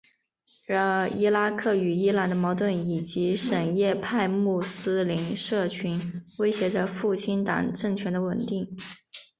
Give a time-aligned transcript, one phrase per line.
[0.65, 8.75] 然而伊拉克与伊朗的矛盾以及什叶派穆斯林社群威胁着复兴党政权的稳定。